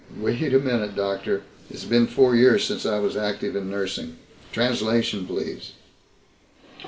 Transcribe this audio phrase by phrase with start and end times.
[0.17, 1.43] "Wait a minute, doctor.
[1.69, 4.15] It's been four years since I was active in nursing.
[4.51, 5.73] Translation, please."